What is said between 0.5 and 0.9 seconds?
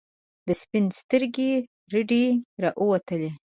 سپین